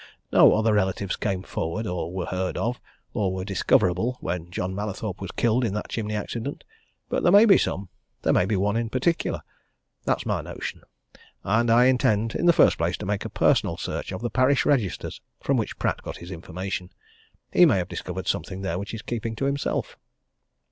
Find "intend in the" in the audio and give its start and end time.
11.85-12.51